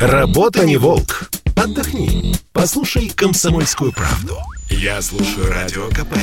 [0.00, 1.30] Работа не волк.
[1.56, 2.34] Отдохни.
[2.52, 4.38] Послушай комсомольскую правду.
[4.68, 6.16] Я слушаю радио КП.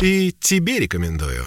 [0.00, 1.46] И тебе рекомендую.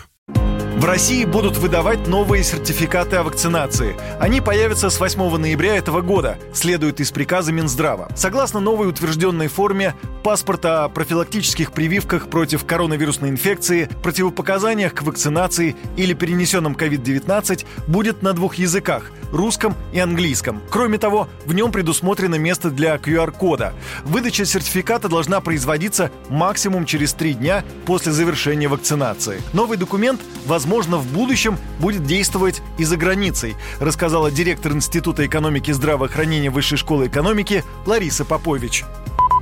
[0.83, 3.95] В России будут выдавать новые сертификаты о вакцинации.
[4.20, 8.09] Они появятся с 8 ноября этого года, следует из приказа Минздрава.
[8.18, 16.14] Согласно новой утвержденной форме, паспорта о профилактических прививках против коронавирусной инфекции, противопоказаниях к вакцинации или
[16.14, 20.61] перенесенном COVID-19 будет на двух языках– русском и английском.
[20.70, 23.73] Кроме того, в нем предусмотрено место для QR-кода.
[24.04, 29.42] Выдача сертификата должна производиться максимум через три дня после завершения вакцинации.
[29.54, 35.73] Новый документ, возможно, в будущем будет действовать и за границей, рассказала директор Института экономики и
[35.73, 38.83] здравоохранения Высшей школы экономики Лариса Попович.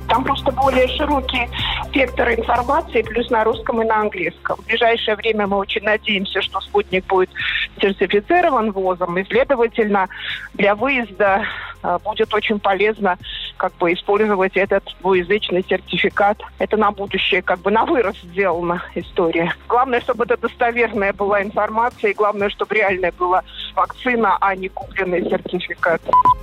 [0.08, 1.48] Там просто более широкий
[1.86, 4.58] спектр информации, плюс на русском и на английском.
[4.58, 7.30] В ближайшее время мы очень надеемся, что спутник будет
[7.80, 10.08] сертифицирован ВОЗом, и, следовательно,
[10.52, 11.44] для выезда
[11.82, 13.16] э, будет очень полезно
[13.62, 16.36] как бы использовать этот двуязычный сертификат.
[16.58, 19.54] Это на будущее, как бы на вырост сделана история.
[19.68, 23.44] Главное, чтобы это достоверная была информация, и главное, чтобы реальная была
[23.76, 26.02] вакцина, а не купленный сертификат.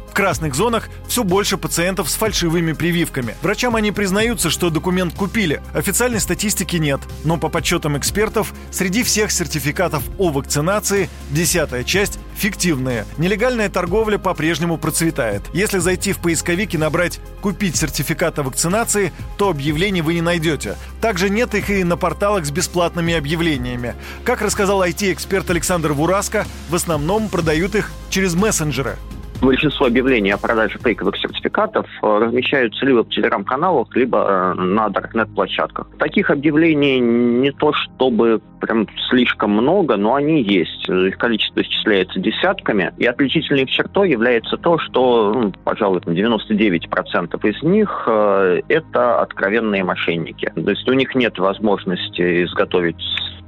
[0.09, 3.35] В красных зонах все больше пациентов с фальшивыми прививками.
[3.41, 5.61] Врачам они признаются, что документ купили.
[5.73, 7.01] Официальной статистики нет.
[7.25, 13.05] Но по подсчетам экспертов, среди всех сертификатов о вакцинации десятая часть фиктивные.
[13.17, 15.43] Нелегальная торговля по-прежнему процветает.
[15.53, 20.75] Если зайти в поисковик и набрать «купить сертификат о вакцинации», то объявлений вы не найдете.
[21.01, 23.95] Также нет их и на порталах с бесплатными объявлениями.
[24.23, 28.97] Как рассказал IT-эксперт Александр Вураско, в основном продают их через мессенджеры.
[29.41, 35.87] Большинство объявлений о продаже фейковых сертификатов э, размещаются либо в телеграм-каналах, либо э, на даркнет-площадках.
[35.97, 40.89] Таких объявлений не то чтобы прям слишком много, но они есть.
[40.89, 42.93] Их количество исчисляется десятками.
[42.97, 49.85] И отличительной их чертой является то, что, ну, пожалуй, 99% из них э, это откровенные
[49.85, 50.51] мошенники.
[50.53, 53.01] То есть у них нет возможности изготовить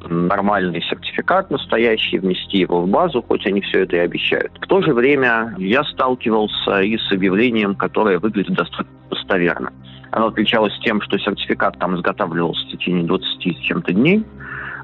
[0.10, 4.52] нормальный сертификат настоящий, внести его в базу, хоть они все это и обещают.
[4.62, 9.72] В то же время я сталкивался и с объявлением, которое выглядит достаточно достоверно.
[10.12, 14.26] Оно отличалось тем, что сертификат там изготавливался в течение 20 с чем-то дней.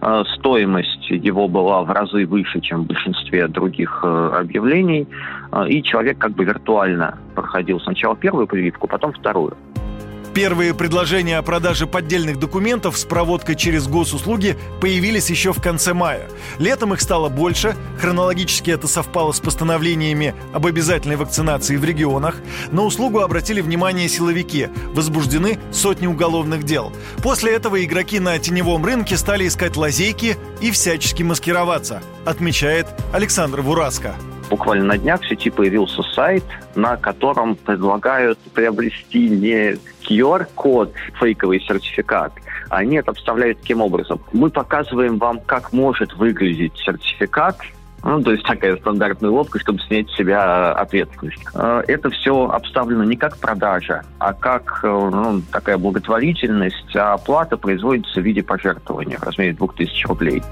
[0.01, 5.07] Э, стоимость его была в разы выше, чем в большинстве других э, объявлений.
[5.51, 9.57] Э, и человек как бы виртуально проходил сначала первую прививку, потом вторую.
[10.37, 16.29] Первые предложения о продаже поддельных документов с проводкой через госуслуги появились еще в конце мая.
[16.59, 22.35] Летом их стало больше, хронологически это совпало с постановлениями об обязательной вакцинации в регионах.
[22.71, 26.93] На услугу обратили внимание силовики, возбуждены сотни уголовных дел.
[27.23, 34.15] После этого игроки на теневом рынке стали искать лазейки и всячески маскироваться, отмечает Александр Вураско
[34.49, 36.43] буквально на днях в сети появился сайт,
[36.75, 39.77] на котором предлагают приобрести не
[40.07, 42.33] QR-код, фейковый сертификат,
[42.69, 44.19] а они это обставляют таким образом.
[44.31, 47.57] Мы показываем вам, как может выглядеть сертификат,
[48.03, 51.43] ну, то есть такая стандартная уловка, чтобы снять с себя ответственность.
[51.55, 57.57] Э, это все обставлено не как продажа, а как э, ну, такая благотворительность, а оплата
[57.57, 60.43] производится в виде пожертвования в размере 2000 рублей.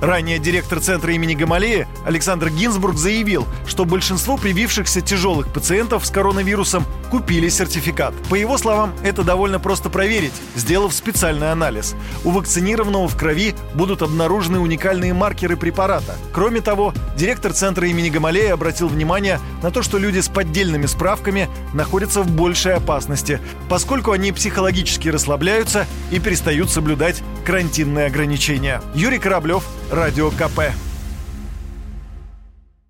[0.00, 6.84] Ранее директор центра имени Гамалея Александр Гинзбург заявил, что большинство привившихся тяжелых пациентов с коронавирусом
[7.10, 8.14] купили сертификат.
[8.28, 11.94] По его словам, это довольно просто проверить, сделав специальный анализ.
[12.24, 16.16] У вакцинированного в крови будут обнаружены уникальные маркеры препарата.
[16.32, 21.48] Кроме того, директор центра имени Гамалея обратил внимание на то, что люди с поддельными справками
[21.72, 28.82] находятся в большей опасности, поскольку они психологически расслабляются и перестают соблюдать карантинные ограничения.
[28.94, 30.85] Юрий Кораблев, Радио КП.